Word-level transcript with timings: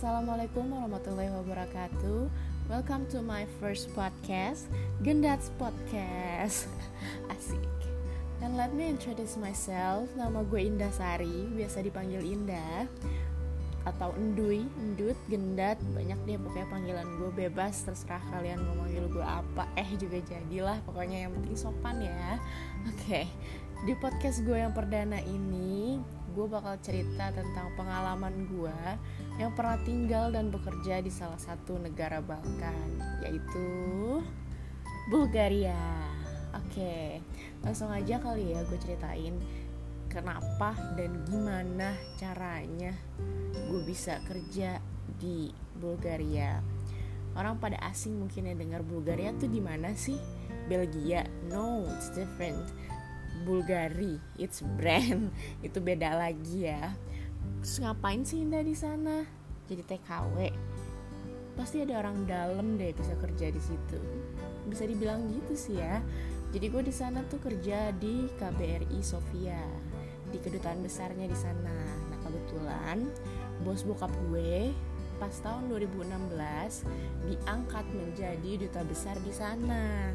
Assalamualaikum 0.00 0.64
warahmatullahi 0.72 1.28
wabarakatuh. 1.28 2.32
Welcome 2.72 3.04
to 3.12 3.20
my 3.20 3.44
first 3.60 3.92
podcast 3.92 4.64
Gendats 5.04 5.52
Podcast. 5.60 6.72
Asik. 7.36 7.68
And 8.40 8.56
let 8.56 8.72
me 8.72 8.88
introduce 8.88 9.36
myself. 9.36 10.08
Nama 10.16 10.40
gue 10.40 10.56
Indah 10.56 10.88
Sari 10.88 11.52
Biasa 11.52 11.84
dipanggil 11.84 12.24
Indah. 12.24 12.88
Atau 13.84 14.16
Enduy, 14.16 14.64
Endut, 14.80 15.20
Gendat 15.28 15.76
Banyak 15.92 16.16
deh 16.24 16.40
pokoknya 16.40 16.68
panggilan 16.72 17.08
gue 17.20 17.30
bebas 17.36 17.84
Terserah 17.84 18.24
kalian 18.32 18.64
mau 18.64 18.80
manggil 18.80 19.04
gue 19.04 19.20
apa. 19.20 19.68
Eh 19.76 20.00
juga 20.00 20.16
jadilah 20.24 20.80
Pokoknya 20.88 21.28
yang 21.28 21.36
penting 21.36 21.60
sopan 21.60 22.00
ya. 22.00 22.40
Oke 22.88 23.04
okay. 23.04 23.24
Di 23.84 23.92
podcast 24.00 24.48
gue 24.48 24.64
yang 24.64 24.72
perdana 24.72 25.20
ini 25.20 26.00
gue 26.30 26.46
bakal 26.46 26.78
cerita 26.78 27.34
tentang 27.34 27.74
pengalaman 27.74 28.46
gue 28.46 28.78
yang 29.38 29.50
pernah 29.54 29.78
tinggal 29.82 30.30
dan 30.30 30.52
bekerja 30.52 31.02
di 31.02 31.10
salah 31.10 31.38
satu 31.38 31.78
negara 31.80 32.22
Balkan, 32.22 33.00
yaitu 33.26 33.68
Bulgaria. 35.10 35.78
Oke, 36.54 37.22
langsung 37.62 37.90
aja 37.90 38.18
kali 38.18 38.54
ya 38.54 38.62
gue 38.66 38.78
ceritain 38.78 39.34
kenapa 40.10 40.74
dan 40.98 41.22
gimana 41.30 41.94
caranya 42.18 42.90
gue 43.70 43.82
bisa 43.86 44.18
kerja 44.26 44.82
di 45.18 45.50
Bulgaria. 45.78 46.58
Orang 47.38 47.62
pada 47.62 47.78
asing 47.86 48.18
mungkin 48.18 48.50
ya 48.50 48.54
dengar 48.58 48.82
Bulgaria 48.82 49.30
tuh 49.38 49.46
di 49.46 49.62
mana 49.62 49.94
sih? 49.94 50.18
Belgia? 50.66 51.26
No, 51.46 51.86
it's 51.94 52.10
different 52.10 52.66
Bulgari 53.44 54.20
it's 54.36 54.60
brand. 54.76 55.32
Itu 55.66 55.80
beda 55.80 56.16
lagi 56.16 56.68
ya. 56.68 56.92
Terus 57.60 57.76
ngapain 57.84 58.24
sih 58.24 58.40
Indah 58.40 58.64
di 58.64 58.76
sana? 58.76 59.24
Jadi 59.68 59.82
TKW 59.86 60.36
pasti 61.58 61.84
ada 61.84 62.00
orang 62.00 62.24
dalam 62.24 62.80
deh 62.80 62.96
bisa 62.96 63.12
kerja 63.20 63.52
di 63.52 63.60
situ. 63.60 64.00
Bisa 64.64 64.88
dibilang 64.88 65.28
gitu 65.28 65.54
sih 65.54 65.76
ya. 65.76 66.00
Jadi 66.50 66.66
gue 66.66 66.82
di 66.82 66.94
sana 66.94 67.22
tuh 67.30 67.38
kerja 67.38 67.94
di 67.94 68.26
KBRI 68.40 69.00
Sofia 69.04 69.60
di 70.30 70.38
kedutaan 70.38 70.80
besarnya 70.82 71.26
di 71.28 71.38
sana. 71.38 71.76
Nah 72.10 72.18
kebetulan 72.24 72.98
bos 73.62 73.84
bokap 73.84 74.10
gue 74.32 74.72
pas 75.20 75.34
tahun 75.44 75.68
2016 75.68 77.28
diangkat 77.28 77.86
menjadi 77.92 78.50
duta 78.66 78.82
besar 78.88 79.20
di 79.20 79.30
sana. 79.30 80.10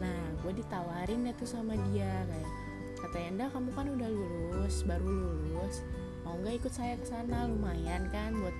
Nah 0.00 0.20
gue 0.42 0.52
ditawarin 0.56 1.28
deh 1.28 1.36
tuh 1.36 1.46
sama 1.46 1.76
dia 1.92 2.24
kayak 2.24 2.50
kata 2.96 3.18
Enda 3.20 3.46
kamu 3.52 3.70
kan 3.76 3.86
udah 3.92 4.08
lulus 4.08 4.82
baru 4.88 5.06
lulus. 5.06 5.84
Mau 6.24 6.34
nggak 6.40 6.64
ikut 6.64 6.72
saya 6.72 6.98
ke 6.98 7.06
sana? 7.06 7.46
Lumayan 7.46 8.08
kan 8.10 8.34
buat 8.34 8.56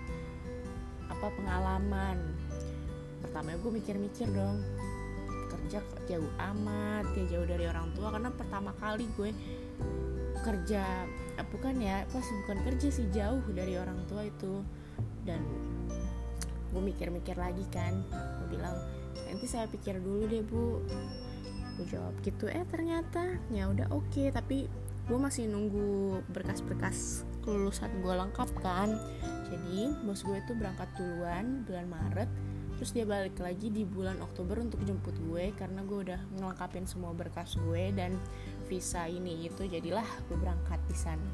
apa 1.11 1.27
pengalaman. 1.34 2.19
Pertama 3.25 3.57
gue 3.59 3.73
mikir-mikir 3.73 4.29
dong 4.31 4.62
kerja 5.47 5.83
jauh 6.07 6.31
amat 6.55 7.07
ya 7.17 7.25
jauh 7.37 7.47
dari 7.48 7.64
orang 7.67 7.91
tua. 7.97 8.14
Karena 8.14 8.31
pertama 8.31 8.70
kali 8.79 9.09
gue 9.19 9.31
kerja 10.45 10.84
eh, 11.37 11.47
bukan 11.51 11.75
ya 11.83 12.07
pas 12.12 12.23
bukan 12.45 12.59
kerja 12.62 12.89
sih 12.92 13.07
jauh 13.11 13.42
dari 13.51 13.75
orang 13.81 13.98
tua 14.07 14.29
itu. 14.29 14.62
Dan 15.27 15.42
gue 16.70 16.83
mikir-mikir 16.83 17.34
lagi 17.41 17.64
kan 17.73 18.05
gue 18.12 18.59
bilang 18.59 18.77
nanti 19.27 19.47
saya 19.48 19.67
pikir 19.67 19.98
dulu 19.98 20.29
deh 20.29 20.45
bu 20.45 20.84
aku 21.77 21.85
jawab 21.93 22.17
gitu 22.25 22.49
eh 22.49 22.65
ternyata. 22.73 23.37
Ya 23.53 23.69
udah 23.69 23.93
oke 23.93 24.09
okay. 24.09 24.33
tapi 24.33 24.65
gue 25.07 25.19
masih 25.21 25.45
nunggu 25.47 26.25
berkas-berkas 26.33 27.29
kelulusan 27.45 27.93
gue 28.01 28.15
lengkap 28.17 28.49
kan. 28.65 28.97
Jadi 29.53 29.93
bos 30.09 30.25
gue 30.25 30.41
itu 30.41 30.57
berangkat 30.57 30.89
duluan 30.97 31.69
bulan 31.69 31.87
Maret 31.93 32.31
terus 32.77 32.92
dia 32.92 33.09
balik 33.09 33.41
lagi 33.41 33.73
di 33.73 33.89
bulan 33.89 34.20
Oktober 34.20 34.61
untuk 34.61 34.85
jemput 34.85 35.17
gue 35.17 35.48
karena 35.57 35.81
gue 35.81 35.98
udah 36.05 36.20
ngelengkapin 36.36 36.85
semua 36.85 37.17
berkas 37.17 37.57
gue 37.57 37.89
dan 37.97 38.20
visa 38.69 39.09
ini 39.09 39.48
itu 39.48 39.65
jadilah 39.65 40.05
gue 40.33 40.36
berangkat 40.41 40.81
di 40.89 40.97
sana. 40.97 41.33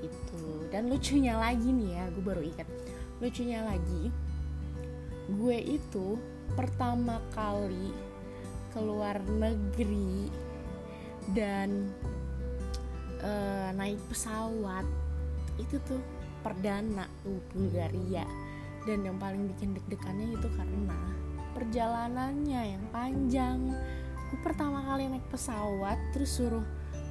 Gitu. 0.00 0.68
Dan 0.72 0.88
lucunya 0.88 1.36
lagi 1.36 1.68
nih 1.68 2.00
ya 2.00 2.04
gue 2.12 2.24
baru 2.24 2.40
ingat. 2.44 2.68
Lucunya 3.20 3.60
lagi 3.60 4.08
gue 5.30 5.58
itu 5.62 6.16
pertama 6.56 7.22
kali 7.30 8.09
keluar 8.70 9.18
negeri 9.26 10.30
dan 11.36 11.90
uh, 13.22 13.70
naik 13.76 14.00
pesawat 14.10 14.86
itu 15.60 15.76
tuh 15.84 16.00
perdana 16.40 17.06
uh, 17.28 17.40
Bulgaria. 17.52 18.24
Dan 18.88 19.04
yang 19.04 19.20
paling 19.20 19.44
bikin 19.52 19.76
deg-degannya 19.76 20.40
itu 20.40 20.48
karena 20.56 20.96
perjalanannya 21.52 22.62
yang 22.76 22.84
panjang. 22.88 23.58
Aku 24.28 24.40
pertama 24.40 24.80
kali 24.86 25.10
naik 25.10 25.26
pesawat 25.28 26.00
terus 26.16 26.40
suruh 26.40 26.64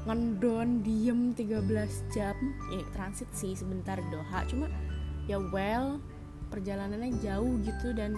ngendon 0.10 0.82
diem 0.82 1.36
13 1.38 2.16
jam. 2.16 2.36
Ya 2.74 2.84
transit 2.96 3.30
sih 3.38 3.54
sebentar 3.54 4.02
Doha. 4.10 4.42
Cuma 4.50 4.66
ya 5.30 5.38
well 5.54 6.02
perjalanannya 6.50 7.14
jauh 7.22 7.62
gitu 7.62 7.94
dan 7.94 8.18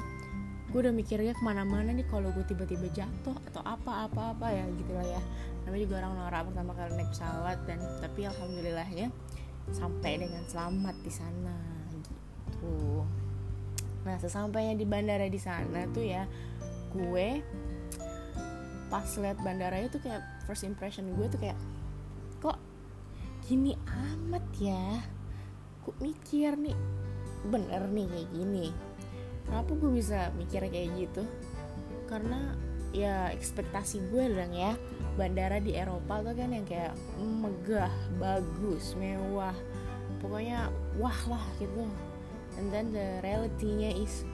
gue 0.72 0.80
udah 0.88 0.96
mikirnya 0.96 1.36
ke 1.36 1.44
mana-mana 1.44 1.92
nih 1.92 2.08
kalau 2.08 2.32
gue 2.32 2.48
tiba-tiba 2.48 2.88
jatuh 2.96 3.36
atau 3.52 3.60
apa-apa-apa 3.68 4.48
ya 4.56 4.64
gitu 4.80 4.96
lah 4.96 5.04
ya. 5.04 5.22
Namanya 5.68 5.82
juga 5.84 5.96
orang 6.00 6.14
norak 6.16 6.42
pertama 6.48 6.72
kali 6.74 6.92
naik 6.96 7.10
pesawat 7.12 7.58
dan 7.68 7.80
tapi 8.00 8.20
alhamdulillahnya 8.24 9.08
sampai 9.76 10.12
dengan 10.24 10.44
selamat 10.48 10.96
di 11.04 11.12
sana 11.12 11.58
gitu. 11.92 13.04
Nah 14.08 14.16
sesampainya 14.18 14.80
di 14.80 14.88
bandara 14.88 15.28
di 15.28 15.38
sana 15.38 15.84
tuh 15.92 16.08
ya 16.08 16.24
gue 16.96 17.44
pas 18.88 19.08
lihat 19.20 19.40
bandara 19.44 19.76
itu 19.84 20.00
kayak 20.00 20.24
first 20.48 20.64
impression 20.64 21.12
gue 21.12 21.28
tuh 21.28 21.40
kayak 21.40 21.60
kok 22.40 22.56
gini 23.44 23.76
amat 23.92 24.46
ya? 24.56 25.04
Gue 25.84 25.96
mikir 26.00 26.56
nih 26.56 26.78
bener 27.52 27.92
nih 27.92 28.08
kayak 28.08 28.30
gini 28.32 28.68
kenapa 29.46 29.72
gue 29.78 29.92
bisa 29.92 30.30
mikir 30.36 30.66
kayak 30.68 30.90
gitu? 30.98 31.24
Karena 32.08 32.56
ya 32.92 33.32
ekspektasi 33.32 34.04
gue 34.12 34.36
dong 34.36 34.52
ya 34.52 34.76
bandara 35.16 35.64
di 35.64 35.80
Eropa 35.80 36.20
tuh 36.20 36.36
kan 36.36 36.52
yang 36.52 36.68
kayak 36.68 36.92
megah 37.20 37.92
bagus 38.20 38.96
mewah. 39.00 39.56
Pokoknya 40.20 40.70
wah 41.00 41.20
lah 41.28 41.46
gitu. 41.58 41.88
And 42.60 42.68
then 42.68 42.92
the 42.92 43.24
reality-nya 43.24 43.96
is 43.96 44.28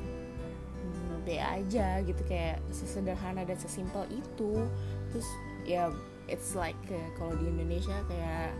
B 1.27 1.35
aja 1.35 1.99
gitu 2.07 2.23
kayak 2.23 2.63
sesederhana 2.71 3.43
dan 3.43 3.59
sesimpel 3.59 4.07
itu. 4.07 4.63
Terus 5.11 5.27
ya 5.67 5.91
it's 6.31 6.55
like 6.55 6.79
uh, 6.87 7.07
kalau 7.19 7.35
di 7.35 7.51
Indonesia 7.51 7.99
kayak 8.07 8.55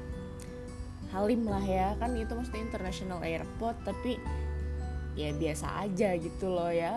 Halim 1.16 1.48
lah 1.48 1.64
ya. 1.64 1.96
Kan 1.96 2.20
itu 2.20 2.36
maksudnya 2.36 2.68
international 2.68 3.24
airport 3.24 3.80
tapi 3.88 4.20
ya 5.18 5.34
biasa 5.34 5.84
aja 5.84 6.14
gitu 6.16 6.48
loh 6.54 6.70
ya. 6.70 6.94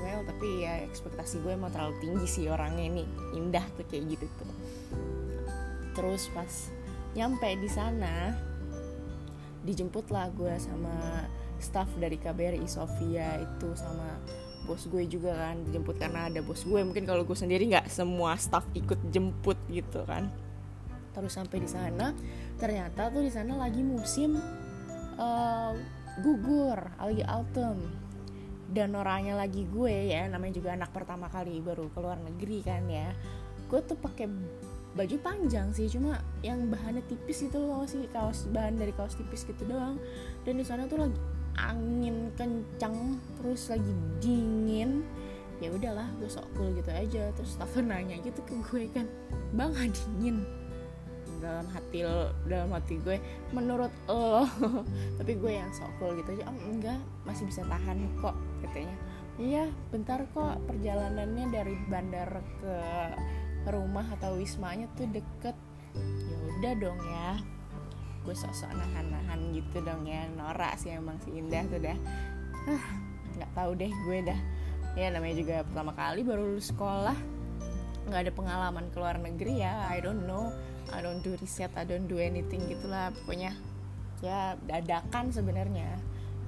Well 0.00 0.22
tapi 0.24 0.64
ya 0.64 0.86
ekspektasi 0.86 1.42
gue 1.42 1.52
emang 1.58 1.74
terlalu 1.74 1.98
tinggi 2.00 2.26
sih 2.30 2.46
orangnya 2.46 2.86
ini 2.86 3.02
indah 3.34 3.66
tuh 3.74 3.84
kayak 3.90 4.16
gitu 4.16 4.26
tuh. 4.38 4.54
Terus 5.98 6.30
pas 6.30 6.70
nyampe 7.18 7.50
di 7.58 7.66
sana 7.66 8.38
dijemput 9.66 10.08
lah 10.14 10.30
gue 10.32 10.54
sama 10.56 11.26
staff 11.60 11.90
dari 12.00 12.16
KBRI 12.16 12.64
Sofia 12.64 13.42
itu 13.42 13.68
sama 13.76 14.16
bos 14.64 14.86
gue 14.86 15.02
juga 15.10 15.34
kan 15.34 15.58
dijemput 15.66 15.98
karena 15.98 16.30
ada 16.30 16.40
bos 16.40 16.62
gue. 16.62 16.80
Mungkin 16.80 17.04
kalau 17.04 17.26
gue 17.26 17.36
sendiri 17.36 17.66
nggak 17.68 17.90
semua 17.90 18.38
staff 18.38 18.64
ikut 18.72 19.10
jemput 19.10 19.58
gitu 19.68 20.06
kan. 20.06 20.30
Terus 21.10 21.34
sampai 21.34 21.58
di 21.58 21.68
sana 21.68 22.14
ternyata 22.56 23.10
tuh 23.10 23.26
di 23.26 23.32
sana 23.34 23.58
lagi 23.58 23.82
musim 23.82 24.38
uh, 25.18 25.74
gugur 26.18 26.78
lagi 26.98 27.22
autumn. 27.22 27.78
Dan 28.70 28.94
orangnya 28.94 29.34
lagi 29.34 29.66
gue 29.66 30.14
ya 30.14 30.30
namanya 30.30 30.62
juga 30.62 30.70
anak 30.78 30.94
pertama 30.94 31.26
kali 31.26 31.58
baru 31.58 31.90
keluar 31.90 32.18
negeri 32.22 32.62
kan 32.62 32.86
ya. 32.86 33.10
Gue 33.66 33.82
tuh 33.82 33.98
pakai 33.98 34.30
baju 34.90 35.16
panjang 35.22 35.70
sih 35.70 35.86
cuma 35.86 36.18
yang 36.42 36.66
bahannya 36.66 37.02
tipis 37.06 37.46
itu 37.46 37.58
loh 37.58 37.86
sih 37.86 38.10
kaos 38.10 38.50
bahan 38.50 38.78
dari 38.78 38.94
kaos 38.94 39.18
tipis 39.18 39.42
gitu 39.46 39.66
doang. 39.66 39.98
Dan 40.46 40.62
di 40.62 40.64
sana 40.66 40.86
tuh 40.86 41.02
lagi 41.02 41.18
angin 41.58 42.30
kencang 42.38 43.18
terus 43.38 43.70
lagi 43.74 43.94
dingin. 44.22 45.02
Ya 45.58 45.74
udahlah 45.74 46.06
gue 46.22 46.30
sok 46.30 46.46
cool 46.54 46.70
gitu 46.78 46.94
aja. 46.94 47.34
Terus 47.34 47.58
staff 47.58 47.74
nanya 47.74 48.22
gitu 48.22 48.38
ke 48.46 48.54
gue 48.70 48.86
kan 48.94 49.10
bang 49.50 49.74
dingin 49.74 50.46
dalam 51.40 51.66
hati 51.72 52.04
dalam 52.46 52.70
hati 52.70 53.00
gue 53.00 53.16
menurut 53.50 53.90
lo. 54.06 54.44
Tapi 55.18 55.32
gue 55.34 55.52
yang 55.56 55.72
sok 55.72 55.90
cool 55.98 56.14
gitu 56.20 56.36
aja 56.36 56.46
oh 56.46 56.56
enggak 56.68 57.00
masih 57.24 57.48
bisa 57.48 57.64
tahan 57.66 57.98
kok 58.20 58.36
katanya. 58.62 58.96
Iya 59.40 59.64
bentar 59.88 60.20
kok 60.36 60.60
perjalanannya 60.68 61.46
dari 61.48 61.74
bandar 61.88 62.44
ke 62.60 62.76
rumah 63.72 64.04
atau 64.20 64.36
wismanya 64.36 64.84
tuh 64.94 65.08
deket. 65.08 65.56
Ya 66.28 66.36
udah 66.60 66.72
dong 66.76 67.00
ya. 67.00 67.30
Gue 68.20 68.36
sok-sok 68.36 68.76
nahan-nahan 68.76 69.56
gitu 69.56 69.80
dong 69.80 70.04
ya 70.04 70.28
norak 70.36 70.76
sih 70.76 70.92
emang 70.92 71.16
si 71.24 71.32
indah 71.32 71.64
tuh 71.72 71.80
dah. 71.80 71.98
Ah 72.68 72.84
nggak 73.40 73.50
tahu 73.56 73.72
deh 73.80 73.88
gue 73.88 74.18
dah. 74.28 74.40
Ya 74.98 75.08
namanya 75.08 75.40
juga 75.40 75.56
pertama 75.64 75.96
kali 75.96 76.20
baru 76.20 76.44
lulus 76.44 76.68
sekolah. 76.68 77.16
Nggak 78.10 78.20
ada 78.28 78.32
pengalaman 78.36 78.84
ke 78.92 78.96
luar 79.00 79.16
negeri 79.16 79.64
ya 79.64 79.88
I 79.88 80.04
don't 80.04 80.28
know 80.28 80.52
I 80.90 80.98
don't 81.02 81.22
do 81.22 81.38
riset 81.38 81.70
I 81.78 81.86
don't 81.86 82.10
do 82.10 82.18
anything 82.18 82.66
gitulah 82.66 83.14
pokoknya. 83.22 83.54
Ya 84.20 84.58
dadakan 84.66 85.32
sebenarnya. 85.32 85.96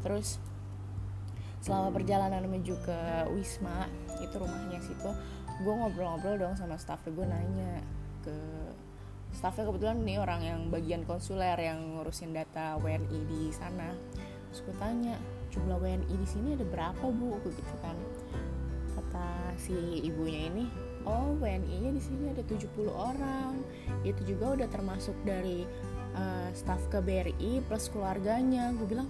Terus 0.03 0.43
selama 1.63 1.95
perjalanan 1.95 2.43
menuju 2.51 2.75
ke 2.83 2.99
Wisma 3.31 3.87
itu 4.19 4.35
rumahnya 4.35 4.83
situ 4.83 5.11
gue 5.63 5.75
ngobrol-ngobrol 5.75 6.37
dong 6.43 6.55
sama 6.59 6.75
staffnya. 6.75 7.15
Gue 7.15 7.27
nanya 7.29 7.73
ke 8.27 8.37
staffnya. 9.31 9.71
Kebetulan 9.71 10.03
nih 10.03 10.19
orang 10.19 10.41
yang 10.43 10.61
bagian 10.69 11.03
konsuler 11.07 11.55
yang 11.57 11.99
ngurusin 11.99 12.35
data 12.35 12.77
WNI 12.83 13.21
di 13.31 13.55
sana. 13.55 13.95
Terus 14.51 14.61
gue 14.67 14.77
tanya 14.83 15.15
jumlah 15.55 15.79
WNI 15.79 16.15
di 16.19 16.29
sini 16.29 16.59
ada 16.59 16.67
berapa 16.67 17.05
bu? 17.05 17.39
Gitu 17.47 17.77
kan. 17.79 17.97
Kata 18.99 19.55
si 19.57 20.03
ibunya 20.03 20.51
ini 20.51 20.67
WNI-nya 21.53 21.91
di 21.93 22.03
sini 22.03 22.25
ada 22.33 22.41
70 22.49 22.89
orang. 22.89 23.61
Itu 24.09 24.25
juga 24.25 24.57
udah 24.57 24.69
termasuk 24.73 25.13
dari 25.29 25.69
uh, 26.17 26.49
staf 26.57 26.81
KBRI 26.89 27.61
plus 27.69 27.93
keluarganya. 27.93 28.73
Gue 28.81 28.97
bilang 28.97 29.09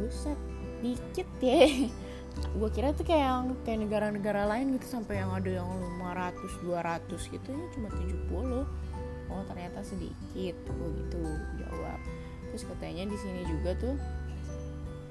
buset 0.00 0.38
dikit 0.80 1.28
ya. 1.44 1.68
Gue 2.58 2.70
kira 2.70 2.94
tuh 2.94 3.04
kayak 3.04 3.24
yang 3.26 3.44
kayak 3.66 3.78
negara-negara 3.84 4.46
lain 4.46 4.78
gitu 4.78 4.86
sampai 4.86 5.20
yang 5.20 5.34
ada 5.34 5.50
yang 5.58 5.66
500 5.98 6.62
200 6.62 7.34
gitu 7.34 7.50
ya 7.50 7.66
cuma 7.74 7.90
70 7.90 8.62
oh 9.28 9.42
ternyata 9.50 9.82
sedikit 9.82 10.54
gue 10.54 10.88
gitu 11.02 11.20
jawab. 11.58 11.98
Terus 12.48 12.62
katanya 12.62 13.10
di 13.10 13.18
sini 13.18 13.42
juga 13.42 13.74
tuh 13.76 13.94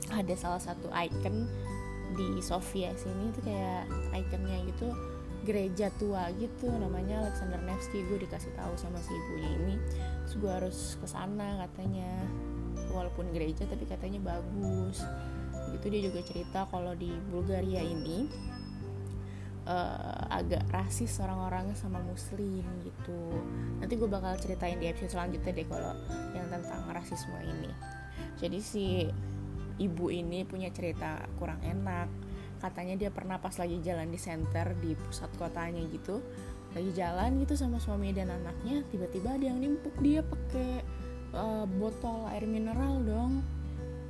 ada 0.08 0.34
salah 0.40 0.62
satu 0.64 0.88
icon 0.88 1.52
di 2.16 2.40
Sofia 2.40 2.96
sini 2.96 3.36
tuh 3.36 3.44
kayak 3.44 3.92
ikonnya 4.16 4.64
gitu 4.72 4.88
gereja 5.48 5.88
tua 5.96 6.28
gitu 6.36 6.68
namanya 6.68 7.24
Alexander 7.24 7.64
Nevsky 7.64 8.04
gue 8.04 8.28
dikasih 8.28 8.52
tahu 8.60 8.76
sama 8.76 9.00
si 9.00 9.16
ibunya 9.16 9.50
ini. 9.56 9.76
Terus 10.28 10.36
gue 10.44 10.52
harus 10.52 10.80
ke 11.00 11.08
sana 11.08 11.64
katanya. 11.64 12.12
Walaupun 12.92 13.32
gereja 13.32 13.64
tapi 13.64 13.88
katanya 13.88 14.20
bagus. 14.36 15.00
Gitu 15.72 15.86
dia 15.88 16.02
juga 16.12 16.20
cerita 16.28 16.68
kalau 16.68 16.92
di 16.92 17.16
Bulgaria 17.32 17.80
ini 17.80 18.28
uh, 19.64 20.24
agak 20.28 20.68
rasis 20.68 21.16
orang-orangnya 21.24 21.80
sama 21.80 22.04
muslim 22.04 22.68
gitu. 22.84 23.22
Nanti 23.80 23.96
gue 23.96 24.10
bakal 24.12 24.36
ceritain 24.36 24.76
di 24.84 24.92
episode 24.92 25.16
selanjutnya 25.16 25.52
deh 25.56 25.68
kalau 25.68 25.96
yang 26.36 26.52
tentang 26.52 26.84
rasisme 26.92 27.40
ini. 27.40 27.72
Jadi 28.36 28.60
si 28.60 28.86
ibu 29.80 30.12
ini 30.12 30.44
punya 30.44 30.68
cerita 30.76 31.24
kurang 31.38 31.62
enak 31.62 32.27
katanya 32.58 32.98
dia 32.98 33.10
pernah 33.14 33.38
pas 33.38 33.54
lagi 33.56 33.80
jalan 33.82 34.10
di 34.10 34.20
center 34.20 34.74
di 34.78 34.94
pusat 34.98 35.30
kotanya 35.38 35.82
gitu 35.90 36.22
lagi 36.78 36.92
jalan 36.94 37.42
gitu 37.42 37.58
sama 37.58 37.82
suami 37.82 38.14
dan 38.14 38.30
anaknya 38.30 38.86
tiba-tiba 38.94 39.34
ada 39.34 39.46
yang 39.50 39.58
nimpuk 39.58 39.98
dia 39.98 40.22
pakai 40.22 40.86
uh, 41.34 41.66
botol 41.66 42.30
air 42.30 42.46
mineral 42.46 43.02
dong. 43.02 43.42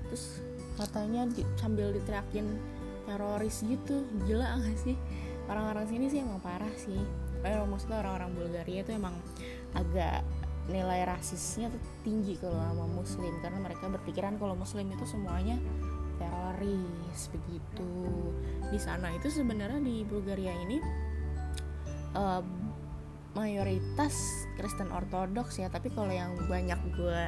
Terus 0.09 0.43
katanya 0.75 1.23
di, 1.31 1.47
sambil 1.55 1.95
diteriakin 1.95 2.59
teroris 3.07 3.63
gitu 3.63 4.03
gila 4.27 4.59
gak 4.59 4.77
sih? 4.83 4.99
Orang-orang 5.47 5.87
sini 5.87 6.05
sih 6.11 6.19
emang 6.19 6.43
parah 6.43 6.75
sih. 6.75 6.99
Eh, 7.45 7.55
maksudnya 7.63 8.03
orang-orang 8.03 8.35
Bulgaria 8.35 8.83
itu 8.83 8.91
emang 8.91 9.15
agak 9.71 10.25
nilai 10.67 11.07
rasisnya 11.07 11.71
tuh 11.71 11.79
tinggi 12.03 12.35
kalau 12.35 12.59
sama 12.59 12.83
muslim 12.91 13.31
karena 13.39 13.63
mereka 13.63 13.87
berpikiran 13.87 14.35
kalau 14.35 14.51
muslim 14.51 14.91
itu 14.91 15.07
semuanya 15.07 15.55
teroris 16.17 17.21
begitu. 17.33 17.93
Di 18.69 18.79
sana 18.81 19.13
itu 19.15 19.31
sebenarnya 19.31 19.79
di 19.81 20.03
Bulgaria 20.03 20.53
ini 20.53 20.77
uh, 22.17 22.43
mayoritas 23.37 24.17
Kristen 24.57 24.89
Ortodoks 24.89 25.61
ya 25.61 25.69
tapi 25.69 25.93
kalau 25.93 26.09
yang 26.09 26.33
banyak 26.49 26.79
gue 26.97 27.21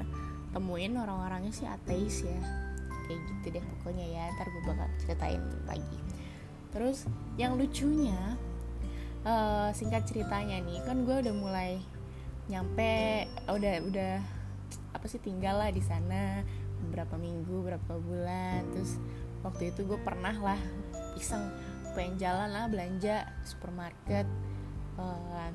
temuin 0.49 0.97
orang-orangnya 0.97 1.53
sih 1.53 1.69
ateis 1.69 2.25
ya. 2.25 2.41
Kayak 3.09 3.21
gitu 3.25 3.45
deh 3.57 3.65
pokoknya 3.77 4.05
ya 4.05 4.23
ntar 4.37 4.47
gue 4.49 4.63
bakal 4.65 4.87
ceritain 5.01 5.41
lagi. 5.65 5.97
Terus 6.69 7.09
yang 7.41 7.57
lucunya 7.57 8.37
uh, 9.25 9.69
singkat 9.73 10.05
ceritanya 10.05 10.61
nih 10.61 10.81
kan 10.85 11.01
gue 11.05 11.15
udah 11.25 11.33
mulai 11.33 11.81
nyampe 12.49 13.29
udah 13.45 13.75
udah 13.85 14.13
apa 14.89 15.05
sih 15.05 15.21
tinggal 15.21 15.61
lah 15.61 15.69
di 15.69 15.81
sana 15.85 16.41
berapa 16.87 17.15
minggu 17.19 17.67
berapa 17.67 17.93
bulan. 17.99 18.63
Terus 18.71 18.95
waktu 19.43 19.75
itu 19.75 19.83
gue 19.83 19.99
pernah 19.99 20.35
lah 20.35 20.59
iseng 21.19 21.51
pengen 21.97 22.15
jalan 22.21 22.49
lah 22.53 22.65
belanja 22.69 23.27
supermarket 23.43 24.29
uh, 24.95 25.49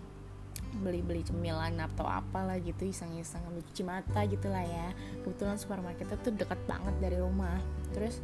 beli-beli 0.83 1.23
cemilan 1.23 1.79
atau 1.79 2.03
apalah 2.03 2.59
gitu 2.59 2.91
iseng-iseng 2.91 3.39
ambil 3.47 3.63
cuci 3.71 3.83
mata 3.87 4.21
gitu 4.27 4.51
lah 4.51 4.65
ya. 4.67 4.89
Kebetulan 5.23 5.57
supermarketnya 5.57 6.19
tuh 6.19 6.35
deket 6.35 6.61
banget 6.67 6.95
dari 6.99 7.19
rumah. 7.23 7.59
Terus 7.95 8.19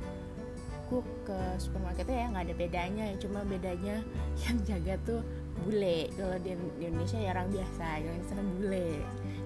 gue 0.91 1.03
ke 1.23 1.38
supermarketnya 1.62 2.17
ya 2.19 2.26
nggak 2.35 2.44
ada 2.50 2.55
bedanya 2.58 3.05
ya 3.14 3.17
cuma 3.23 3.46
bedanya 3.46 4.03
yang 4.43 4.56
jaga 4.67 4.94
tuh 5.06 5.20
bule. 5.62 6.11
Kalau 6.19 6.37
di 6.43 6.50
Indonesia 6.82 7.19
ya 7.23 7.31
orang 7.31 7.49
biasa 7.55 7.87
kalau 8.03 8.19
di 8.19 8.26
sana 8.26 8.43
bule. 8.43 8.88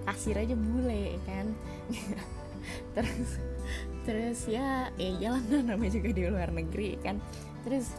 Kasir 0.05 0.37
aja 0.37 0.57
bule 0.57 1.17
kan 1.25 1.47
terus 2.97 3.41
terus 4.05 4.41
ya 4.45 4.93
ya 5.01 5.11
jalan 5.17 5.65
namanya 5.65 5.97
juga 5.97 6.11
di 6.13 6.23
luar 6.29 6.51
negeri 6.53 7.01
kan. 7.01 7.19
Terus 7.65 7.93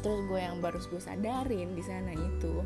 terus 0.00 0.20
gue 0.30 0.38
yang 0.38 0.62
baru 0.62 0.78
gue 0.78 1.02
sadarin 1.02 1.74
di 1.74 1.82
sana 1.82 2.14
itu 2.14 2.62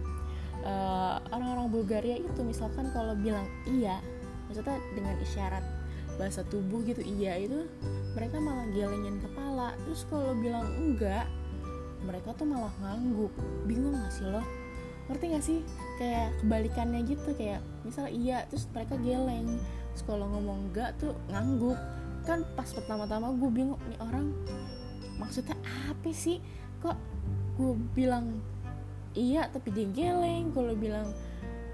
uh, 0.61 1.17
orang-orang 1.33 1.73
Bulgaria 1.73 2.21
itu 2.21 2.41
misalkan 2.45 2.93
kalau 2.93 3.17
bilang 3.17 3.49
iya 3.65 4.05
maksudnya 4.45 4.77
dengan 4.93 5.17
isyarat 5.25 5.65
bahasa 6.21 6.45
tubuh 6.45 6.85
gitu 6.85 7.01
iya 7.01 7.41
itu 7.41 7.65
mereka 8.13 8.37
malah 8.43 8.69
gelengin 8.77 9.17
kepala. 9.25 9.73
Terus 9.89 10.05
kalau 10.13 10.37
bilang 10.37 10.69
enggak 10.77 11.25
mereka 12.05 12.37
tuh 12.37 12.45
malah 12.45 12.73
ngangguk. 12.81 13.33
Bingung 13.65 13.97
gak 13.97 14.13
sih 14.13 14.29
lo? 14.29 14.45
Ngerti 15.09 15.25
gak 15.33 15.45
sih? 15.45 15.59
Kayak 15.97 16.37
kebalikannya 16.45 17.01
gitu 17.09 17.31
kayak 17.37 17.65
misal 17.85 18.07
iya 18.13 18.45
terus 18.53 18.69
mereka 18.77 19.01
geleng 19.01 19.57
kalau 20.05 20.27
ngomong 20.31 20.71
enggak 20.71 20.97
tuh 21.01 21.17
ngangguk. 21.31 21.79
Kan 22.25 22.45
pas 22.55 22.69
pertama-tama 22.69 23.33
gue 23.33 23.51
bingung 23.51 23.81
nih 23.89 24.01
orang 24.01 24.33
maksudnya 25.17 25.57
apa 25.89 26.11
sih? 26.13 26.39
Kok 26.85 26.99
gue 27.61 27.73
bilang 27.93 28.41
iya 29.13 29.51
tapi 29.51 29.75
dia 29.75 29.89
geleng 29.91 30.55
kalau 30.55 30.73
bilang 30.77 31.13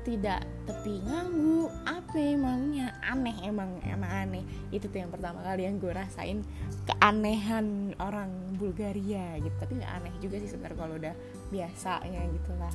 tidak 0.07 0.47
tapi 0.67 1.03
ngangguk. 1.03 1.71
Apa 1.83 2.17
emangnya? 2.17 2.95
Aneh 3.03 3.37
emang 3.43 3.83
emang 3.83 4.11
aneh. 4.11 4.45
Itu 4.71 4.87
tuh 4.87 5.03
yang 5.03 5.11
pertama 5.11 5.43
kali 5.43 5.67
yang 5.67 5.83
gue 5.83 5.91
rasain 5.91 6.47
keanehan 6.87 7.95
orang 7.99 8.31
Bulgaria 8.55 9.39
gitu. 9.43 9.57
Tapi 9.59 9.83
nggak 9.83 9.93
aneh 10.03 10.15
juga 10.23 10.39
sih 10.39 10.51
sebenarnya 10.51 10.79
kalau 10.79 10.95
udah 10.99 11.15
biasanya 11.51 12.23
gitulah 12.31 12.75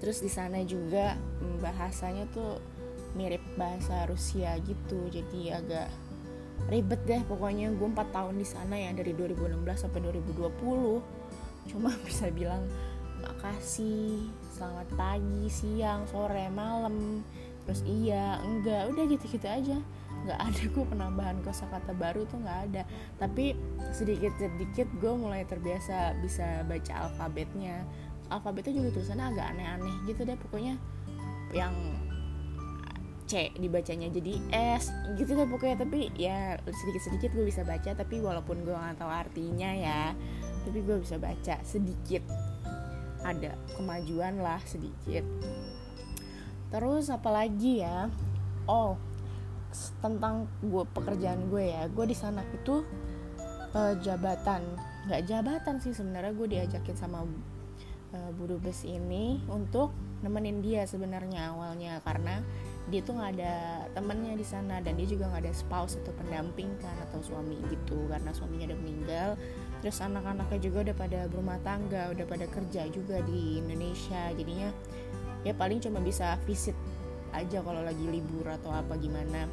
terus 0.00 0.20
di 0.20 0.30
sana 0.30 0.60
juga 0.64 1.16
mm, 1.16 1.56
bahasanya 1.64 2.24
tuh 2.32 2.60
mirip 3.16 3.40
bahasa 3.56 4.04
Rusia 4.04 4.60
gitu 4.60 5.08
jadi 5.08 5.64
agak 5.64 5.88
ribet 6.68 7.00
deh 7.08 7.22
pokoknya. 7.24 7.72
Gue 7.74 7.88
4 7.90 8.12
tahun 8.12 8.34
di 8.36 8.46
sana 8.46 8.76
ya 8.76 8.92
dari 8.92 9.16
2016 9.16 9.64
sampai 9.88 10.00
2020 10.04 11.72
cuma 11.72 11.90
bisa 12.06 12.30
bilang 12.30 12.62
makasih 13.24 14.30
selamat 14.54 14.88
pagi 14.94 15.48
siang 15.48 16.04
sore 16.06 16.46
malam. 16.52 17.24
Terus 17.66 17.82
iya 17.82 18.38
enggak 18.44 18.94
udah 18.94 19.04
gitu-gitu 19.10 19.46
aja. 19.48 19.78
Nggak 20.26 20.40
ada 20.42 20.62
gue 20.70 20.84
penambahan 20.86 21.38
kosakata 21.42 21.92
baru 21.96 22.22
tuh 22.30 22.38
nggak 22.38 22.60
ada. 22.70 22.82
Tapi 23.18 23.56
sedikit 23.90 24.36
sedikit 24.38 24.86
gue 25.00 25.12
mulai 25.16 25.42
terbiasa 25.48 26.14
bisa 26.22 26.62
baca 26.68 26.92
alfabetnya. 27.08 27.82
Alfabetnya 28.26 28.82
juga 28.82 28.98
tulisannya 28.98 29.26
agak 29.34 29.46
aneh-aneh 29.54 29.94
gitu 30.10 30.26
deh 30.26 30.34
pokoknya 30.34 30.74
yang 31.54 31.74
C 33.26 33.50
dibacanya 33.58 34.08
jadi 34.08 34.38
S 34.78 34.94
gitu 35.18 35.34
deh 35.34 35.46
pokoknya. 35.50 35.82
Tapi 35.82 36.14
ya 36.16 36.56
sedikit-sedikit 36.62 37.34
gue 37.34 37.46
bisa 37.46 37.66
baca 37.66 37.90
tapi 37.92 38.22
walaupun 38.22 38.62
gue 38.62 38.72
nggak 38.72 39.02
tahu 39.02 39.10
artinya 39.10 39.70
ya 39.74 40.14
tapi 40.66 40.82
gue 40.82 40.96
bisa 41.02 41.18
baca 41.18 41.58
sedikit. 41.62 42.22
Ada 43.26 43.54
kemajuan 43.74 44.38
lah 44.38 44.62
sedikit. 44.62 45.26
Terus 46.70 47.10
apalagi 47.10 47.82
ya? 47.82 48.10
Oh 48.66 48.98
tentang 50.00 50.48
gue 50.64 50.84
pekerjaan 50.90 51.50
gue 51.52 51.70
ya. 51.70 51.86
Gue 51.90 52.10
di 52.10 52.16
sana 52.16 52.42
itu 52.50 52.82
uh, 53.74 53.94
jabatan. 54.00 54.62
Nggak 55.06 55.22
jabatan 55.28 55.76
sih 55.78 55.92
sebenarnya 55.94 56.32
gue 56.34 56.48
diajakin 56.50 56.96
sama 56.96 57.22
uh, 58.14 58.30
buru 58.34 58.58
bus 58.58 58.82
ini 58.82 59.38
untuk 59.46 59.92
nemenin 60.24 60.64
dia 60.64 60.82
sebenarnya 60.88 61.54
awalnya. 61.54 62.00
Karena 62.02 62.42
dia 62.86 63.02
tuh 63.02 63.18
nggak 63.18 63.30
ada 63.38 63.54
temennya 63.98 64.38
di 64.38 64.46
sana 64.46 64.78
dan 64.78 64.94
dia 64.94 65.10
juga 65.10 65.26
nggak 65.26 65.42
ada 65.42 65.54
spouse 65.54 65.98
atau 65.98 66.14
pendamping 66.14 66.70
kan 66.78 66.94
atau 67.10 67.18
suami 67.18 67.58
gitu 67.66 68.06
karena 68.06 68.30
suaminya 68.30 68.70
udah 68.70 68.78
meninggal. 68.78 69.28
Terus 69.82 69.98
anak-anaknya 70.06 70.58
juga 70.62 70.78
udah 70.86 70.96
pada 70.96 71.20
berumah 71.26 71.58
tangga 71.66 72.14
udah 72.14 72.26
pada 72.30 72.46
kerja 72.46 72.86
juga 72.94 73.18
di 73.26 73.58
Indonesia. 73.58 74.30
Jadinya 74.38 74.70
ya 75.42 75.50
paling 75.58 75.82
cuma 75.82 75.98
bisa 75.98 76.38
visit 76.46 76.78
aja 77.34 77.58
kalau 77.58 77.82
lagi 77.82 78.06
libur 78.06 78.46
atau 78.46 78.70
apa 78.70 78.94
gimana. 78.94 79.50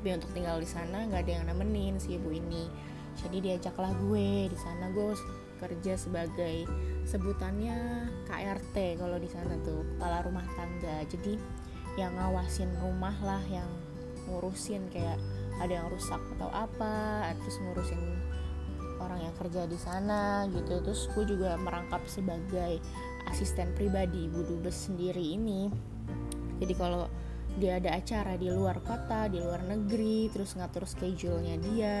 Tapi 0.00 0.08
untuk 0.16 0.32
tinggal 0.32 0.56
di 0.56 0.68
sana 0.68 1.04
nggak 1.04 1.28
ada 1.28 1.32
yang 1.42 1.44
nemenin 1.52 2.00
si 2.00 2.16
ibu 2.16 2.32
ini. 2.32 2.64
Jadi 3.20 3.44
diajaklah 3.44 3.92
gue 4.08 4.48
di 4.48 4.56
sana. 4.56 4.88
Gue 4.88 5.12
kerja 5.58 5.98
sebagai 5.98 6.64
sebutannya 7.04 8.08
KRT 8.30 8.96
kalau 8.96 9.18
di 9.18 9.28
sana 9.28 9.58
tuh 9.66 9.84
kepala 9.84 10.24
rumah 10.24 10.46
tangga. 10.56 11.04
Jadi 11.04 11.57
yang 11.98 12.14
ngawasin 12.14 12.70
rumah 12.78 13.14
lah 13.26 13.42
yang 13.50 13.66
ngurusin 14.30 14.86
kayak 14.94 15.18
ada 15.58 15.82
yang 15.82 15.88
rusak 15.90 16.22
atau 16.38 16.46
apa 16.54 17.26
terus 17.42 17.58
ngurusin 17.58 17.98
orang 19.02 19.30
yang 19.30 19.34
kerja 19.38 19.66
di 19.66 19.78
sana 19.78 20.46
gitu. 20.54 20.78
Terus 20.82 21.10
gue 21.14 21.24
juga 21.34 21.58
merangkap 21.58 22.02
sebagai 22.06 22.78
asisten 23.26 23.74
pribadi 23.74 24.30
ibu 24.30 24.46
dubes 24.46 24.86
sendiri 24.90 25.34
ini. 25.34 25.70
Jadi 26.58 26.74
kalau 26.74 27.10
dia 27.58 27.82
ada 27.82 27.98
acara 27.98 28.38
di 28.38 28.46
luar 28.54 28.78
kota 28.86 29.26
di 29.26 29.42
luar 29.42 29.66
negeri 29.66 30.30
terus 30.30 30.54
ngatur 30.54 30.86
schedule-nya 30.86 31.58
dia 31.58 31.96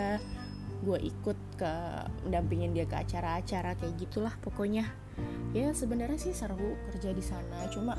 gue 0.78 0.98
ikut 1.02 1.58
ke 1.58 1.74
mendampingin 2.22 2.70
dia 2.70 2.86
ke 2.86 2.94
acara-acara 2.94 3.74
kayak 3.74 3.98
gitulah 3.98 4.34
pokoknya. 4.38 4.86
Ya 5.50 5.74
sebenarnya 5.74 6.18
sih 6.20 6.34
seru 6.36 6.78
kerja 6.92 7.10
di 7.10 7.24
sana 7.24 7.66
cuma 7.74 7.98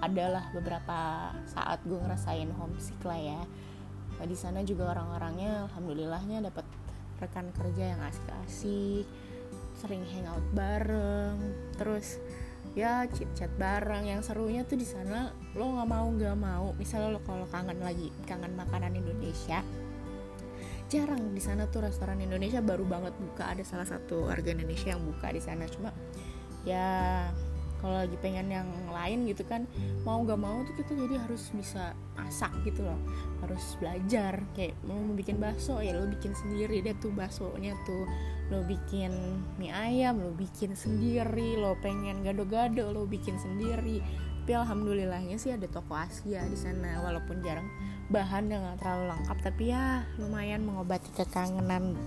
adalah 0.00 0.50
beberapa 0.52 1.32
saat 1.48 1.80
gue 1.84 1.96
ngerasain 1.96 2.50
homesick 2.56 3.00
lah 3.04 3.18
ya. 3.18 3.40
Nah, 4.16 4.26
di 4.26 4.36
sana 4.36 4.64
juga 4.64 4.92
orang-orangnya 4.96 5.68
alhamdulillahnya 5.68 6.44
dapat 6.48 6.64
rekan 7.16 7.48
kerja 7.56 7.96
yang 7.96 8.00
asik-asik 8.04 9.08
sering 9.76 10.08
hangout 10.08 10.44
bareng 10.56 11.36
terus 11.76 12.16
ya 12.72 13.04
chit 13.12 13.28
chat 13.36 13.52
bareng. 13.60 14.08
Yang 14.08 14.32
serunya 14.32 14.64
tuh 14.64 14.80
di 14.80 14.88
sana 14.88 15.32
lo 15.52 15.76
nggak 15.76 15.88
mau 15.88 16.06
nggak 16.12 16.36
mau. 16.36 16.66
Misalnya 16.76 17.16
lo 17.16 17.20
kalau 17.24 17.44
kangen 17.48 17.80
lagi 17.80 18.08
kangen 18.24 18.56
makanan 18.56 18.96
Indonesia 18.96 19.60
jarang 20.86 21.34
di 21.34 21.42
sana 21.42 21.66
tuh 21.68 21.84
restoran 21.84 22.20
Indonesia. 22.20 22.64
Baru 22.64 22.88
banget 22.88 23.12
buka 23.20 23.52
ada 23.52 23.64
salah 23.64 23.88
satu 23.88 24.28
warga 24.28 24.52
Indonesia 24.52 24.96
yang 24.96 25.02
buka 25.04 25.28
di 25.32 25.42
sana. 25.44 25.68
Cuma 25.68 25.92
ya 26.64 27.28
kalau 27.80 28.02
lagi 28.02 28.16
pengen 28.18 28.48
yang 28.48 28.68
lain 28.90 29.28
gitu 29.28 29.44
kan 29.44 29.68
mau 30.02 30.22
gak 30.24 30.40
mau 30.40 30.64
tuh 30.64 30.74
kita 30.80 30.96
jadi 30.96 31.22
harus 31.22 31.52
bisa 31.52 31.92
masak 32.16 32.50
gitu 32.64 32.82
loh. 32.82 32.98
Harus 33.44 33.76
belajar 33.78 34.42
kayak 34.56 34.74
mau 34.88 34.98
bikin 35.14 35.36
bakso 35.36 35.78
ya 35.84 35.94
lo 35.94 36.08
bikin 36.08 36.32
sendiri 36.32 36.80
deh 36.82 36.96
tuh 36.98 37.12
baksonya 37.12 37.76
tuh. 37.84 38.04
Lo 38.48 38.62
bikin 38.64 39.12
mie 39.60 39.74
ayam 39.74 40.22
lo 40.22 40.32
bikin 40.32 40.72
sendiri 40.78 41.58
lo 41.58 41.76
pengen 41.84 42.24
gado-gado 42.24 42.90
lo 42.90 43.04
bikin 43.04 43.36
sendiri. 43.36 44.00
Tapi 44.46 44.54
alhamdulillahnya 44.54 45.42
sih 45.42 45.50
ada 45.50 45.66
toko 45.66 45.98
Asia 45.98 46.46
di 46.46 46.54
sana 46.54 47.02
walaupun 47.02 47.42
jarang 47.42 47.66
bahan 48.06 48.46
yang 48.46 48.62
gak 48.62 48.78
terlalu 48.86 49.04
lengkap 49.10 49.38
tapi 49.42 49.74
ya 49.74 50.06
lumayan 50.22 50.62
mengobati 50.62 51.10
kekangenan 51.18 51.98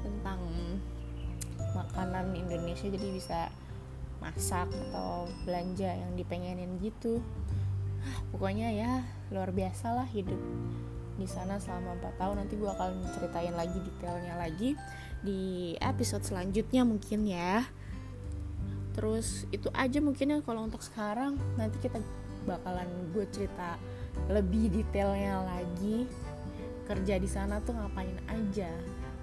tentang 0.00 0.40
makanan 1.76 2.32
Indonesia 2.32 2.88
jadi 2.88 3.08
bisa 3.12 3.52
masak 4.18 4.68
atau 4.90 5.26
belanja 5.46 5.88
yang 5.88 6.12
dipengenin 6.14 6.78
gitu. 6.82 7.22
Pokoknya 8.30 8.70
ya 8.72 8.92
luar 9.34 9.50
biasa 9.50 9.92
lah 9.92 10.08
hidup 10.08 10.38
di 11.18 11.26
sana 11.26 11.58
selama 11.58 11.98
4 11.98 12.20
tahun. 12.20 12.36
Nanti 12.44 12.54
gue 12.54 12.70
akan 12.70 12.92
ceritain 13.14 13.54
lagi 13.54 13.78
detailnya 13.82 14.34
lagi 14.38 14.78
di 15.22 15.74
episode 15.82 16.22
selanjutnya 16.22 16.86
mungkin 16.86 17.26
ya. 17.26 17.66
Terus 18.94 19.46
itu 19.54 19.70
aja 19.74 19.98
mungkin 19.98 20.34
ya 20.34 20.38
kalau 20.46 20.66
untuk 20.66 20.82
sekarang. 20.82 21.38
Nanti 21.58 21.78
kita 21.82 21.98
bakalan 22.46 22.88
gue 23.12 23.26
cerita 23.34 23.78
lebih 24.30 24.70
detailnya 24.70 25.42
lagi. 25.42 26.06
Kerja 26.86 27.20
di 27.20 27.28
sana 27.28 27.60
tuh 27.60 27.76
ngapain 27.76 28.16
aja. 28.30 28.70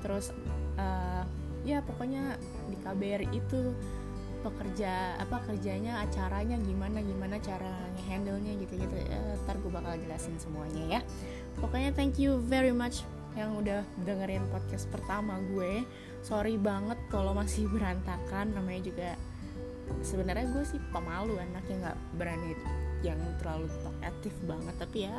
Terus 0.03 0.29
uh, 0.77 1.23
ya 1.65 1.81
pokoknya 1.81 2.37
di 2.69 2.77
KBR 2.77 3.23
itu 3.33 3.73
pekerja 4.45 5.17
apa 5.17 5.41
kerjanya 5.49 6.05
acaranya 6.05 6.61
gimana 6.61 7.01
gimana 7.01 7.41
cara 7.41 7.73
handle 8.05 8.37
nya 8.37 8.53
gitu 8.61 8.77
gitu 8.77 8.95
ya, 8.95 9.17
ntar 9.45 9.57
gue 9.57 9.71
bakal 9.73 9.97
jelasin 9.97 10.37
semuanya 10.37 10.83
ya. 10.85 11.01
Pokoknya 11.57 11.95
thank 11.95 12.21
you 12.21 12.37
very 12.45 12.75
much 12.75 13.01
yang 13.35 13.57
udah 13.59 13.83
dengerin 14.05 14.43
podcast 14.53 14.87
pertama 14.93 15.41
gue. 15.51 15.83
Sorry 16.23 16.55
banget 16.55 16.97
kalau 17.11 17.35
masih 17.35 17.67
berantakan. 17.73 18.55
Namanya 18.55 18.81
juga 18.85 19.09
sebenarnya 20.01 20.47
gue 20.53 20.63
sih 20.65 20.79
pemalu 20.89 21.37
anaknya 21.37 21.89
nggak 21.89 21.97
berani 22.17 22.53
yang 23.03 23.19
terlalu 23.41 23.67
talkative 23.83 24.37
banget. 24.47 24.75
Tapi 24.79 24.97
ya 25.09 25.17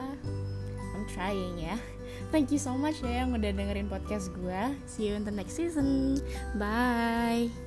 I'm 0.96 1.04
trying 1.12 1.60
ya. 1.60 1.76
Thank 2.32 2.50
you 2.50 2.60
so 2.60 2.74
much 2.74 3.04
ya 3.04 3.24
yang 3.24 3.36
udah 3.36 3.52
dengerin 3.52 3.92
podcast 3.92 4.32
gue. 4.32 4.62
See 4.88 5.12
you 5.12 5.14
in 5.20 5.24
the 5.28 5.34
next 5.34 5.54
season. 5.54 6.20
Bye 6.56 7.65